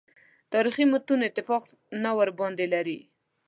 تاریخي 0.53 0.85
متون 0.91 1.19
اتفاق 1.27 1.63
نه 2.03 2.11
ورباندې 2.17 2.65
لري. 2.73 2.99